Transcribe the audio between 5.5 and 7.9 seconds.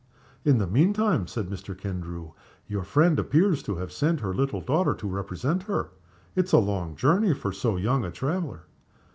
her? It's a long journey for so